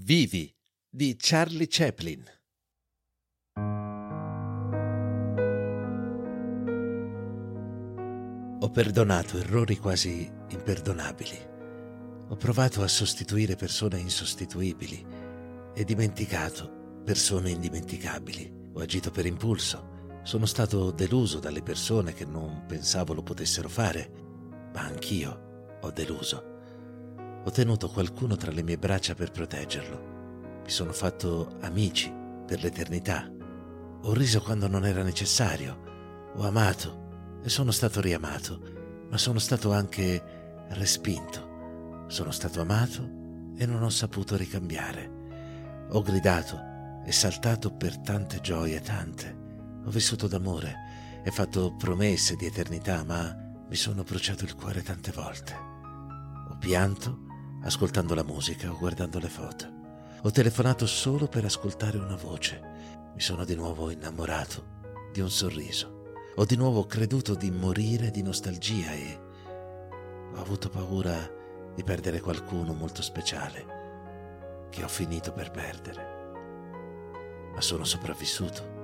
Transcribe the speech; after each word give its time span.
Vivi 0.00 0.54
di 0.88 1.16
Charlie 1.18 1.66
Chaplin. 1.68 2.22
Ho 8.60 8.70
perdonato 8.70 9.38
errori 9.38 9.76
quasi 9.76 10.30
imperdonabili. 10.50 11.36
Ho 12.28 12.36
provato 12.36 12.82
a 12.82 12.88
sostituire 12.88 13.56
persone 13.56 13.98
insostituibili 13.98 15.04
e 15.74 15.84
dimenticato 15.84 17.00
persone 17.04 17.50
indimenticabili. 17.50 18.70
Ho 18.74 18.80
agito 18.80 19.10
per 19.10 19.26
impulso. 19.26 20.20
Sono 20.22 20.46
stato 20.46 20.92
deluso 20.92 21.40
dalle 21.40 21.62
persone 21.62 22.12
che 22.12 22.24
non 22.24 22.64
pensavo 22.66 23.14
lo 23.14 23.22
potessero 23.22 23.68
fare, 23.68 24.10
ma 24.72 24.82
anch'io 24.82 25.78
ho 25.80 25.90
deluso. 25.90 26.57
Ho 27.44 27.50
tenuto 27.50 27.88
qualcuno 27.88 28.36
tra 28.36 28.50
le 28.50 28.62
mie 28.62 28.78
braccia 28.78 29.14
per 29.14 29.30
proteggerlo. 29.30 30.60
Mi 30.64 30.70
sono 30.70 30.92
fatto 30.92 31.56
amici 31.60 32.12
per 32.46 32.62
l'eternità. 32.62 33.30
Ho 34.02 34.12
riso 34.12 34.40
quando 34.40 34.68
non 34.68 34.84
era 34.84 35.02
necessario. 35.02 36.30
Ho 36.34 36.46
amato 36.46 37.40
e 37.42 37.48
sono 37.48 37.70
stato 37.70 38.00
riamato, 38.00 38.60
ma 39.10 39.16
sono 39.16 39.38
stato 39.38 39.72
anche 39.72 40.66
respinto. 40.70 42.04
Sono 42.08 42.30
stato 42.30 42.60
amato 42.60 43.02
e 43.56 43.66
non 43.66 43.82
ho 43.82 43.90
saputo 43.90 44.36
ricambiare. 44.36 45.86
Ho 45.90 46.02
gridato 46.02 46.58
e 47.04 47.12
saltato 47.12 47.72
per 47.72 47.98
tante 47.98 48.40
gioie, 48.40 48.80
tante. 48.80 49.36
Ho 49.84 49.90
vissuto 49.90 50.26
d'amore 50.26 50.74
e 51.24 51.30
fatto 51.30 51.74
promesse 51.76 52.36
di 52.36 52.46
eternità, 52.46 53.02
ma 53.04 53.34
mi 53.68 53.76
sono 53.76 54.02
bruciato 54.02 54.44
il 54.44 54.54
cuore 54.54 54.82
tante 54.82 55.12
volte. 55.12 55.54
Ho 56.50 56.56
pianto 56.58 57.26
ascoltando 57.62 58.14
la 58.14 58.24
musica 58.24 58.70
o 58.70 58.78
guardando 58.78 59.18
le 59.18 59.28
foto. 59.28 59.76
Ho 60.22 60.30
telefonato 60.30 60.86
solo 60.86 61.26
per 61.26 61.44
ascoltare 61.44 61.98
una 61.98 62.16
voce. 62.16 62.60
Mi 63.14 63.20
sono 63.20 63.44
di 63.44 63.54
nuovo 63.54 63.90
innamorato 63.90 64.76
di 65.12 65.20
un 65.20 65.30
sorriso. 65.30 66.12
Ho 66.36 66.44
di 66.44 66.56
nuovo 66.56 66.86
creduto 66.86 67.34
di 67.34 67.50
morire 67.50 68.10
di 68.10 68.22
nostalgia 68.22 68.92
e 68.92 69.20
ho 70.34 70.40
avuto 70.40 70.68
paura 70.68 71.16
di 71.74 71.82
perdere 71.82 72.20
qualcuno 72.20 72.72
molto 72.72 73.02
speciale 73.02 74.66
che 74.70 74.84
ho 74.84 74.88
finito 74.88 75.32
per 75.32 75.50
perdere. 75.50 76.16
Ma 77.52 77.60
sono 77.60 77.84
sopravvissuto 77.84 78.76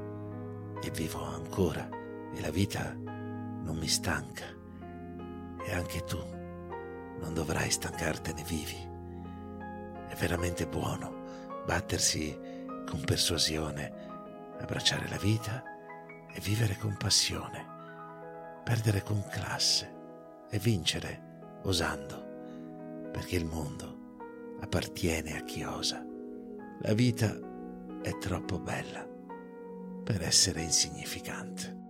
e 0.83 0.91
vivo 0.91 1.25
ancora 1.25 1.88
e 2.34 2.41
la 2.41 2.50
vita 2.50 2.92
non 2.94 3.77
mi 3.77 3.88
stanca. 3.88 4.44
E 5.66 5.72
anche 5.72 6.05
tu 6.05 6.19
non 7.20 7.34
dovrai 7.34 7.70
stancartene 7.70 8.43
vivi. 8.45 8.93
È 10.09 10.15
veramente 10.17 10.67
buono 10.67 11.23
battersi 11.65 12.39
con 12.87 13.03
persuasione, 13.05 13.93
abbracciare 14.61 15.09
la 15.09 15.17
vita 15.17 15.62
e 16.33 16.41
vivere 16.41 16.77
con 16.77 16.97
passione, 16.97 17.65
perdere 18.62 19.03
con 19.03 19.25
classe 19.29 19.93
e 20.51 20.59
vincere 20.59 21.61
osando, 21.65 23.11
perché 23.11 23.37
il 23.37 23.47
mondo 23.47 24.03
appartiene 24.61 25.37
a 25.37 25.43
chi 25.43 25.65
osa. 25.65 26.05
La 26.81 26.93
vita 26.93 27.34
è 28.03 28.19
troppo 28.19 28.59
bella 28.59 29.09
per 30.05 30.23
essere 30.23 30.61
insignificante. 30.61 31.84